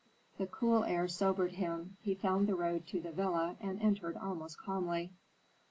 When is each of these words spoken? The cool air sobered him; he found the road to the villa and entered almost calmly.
The 0.39 0.47
cool 0.47 0.83
air 0.83 1.07
sobered 1.07 1.51
him; 1.51 1.95
he 2.01 2.15
found 2.15 2.47
the 2.47 2.55
road 2.55 2.87
to 2.87 2.99
the 2.99 3.11
villa 3.11 3.55
and 3.61 3.79
entered 3.79 4.17
almost 4.17 4.57
calmly. 4.57 5.11